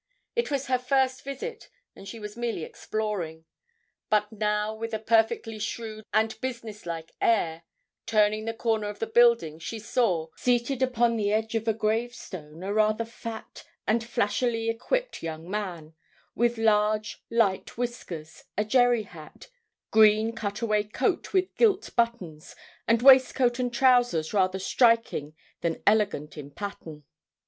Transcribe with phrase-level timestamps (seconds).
[0.35, 3.45] It was her first visit, and she was merely exploring;
[4.09, 7.61] but now, with a perfectly shrewd and businesslike air,
[8.07, 12.15] turning the corner of the building, she saw, seated upon the edge of a grave
[12.15, 15.93] stone, a rather fat and flashily equipped young man,
[16.33, 19.51] with large, light whiskers, a jerry hat,
[19.91, 22.55] green cutaway coat with gilt buttons,
[22.87, 27.03] and waistcoat and trousers rather striking than elegant in pattern.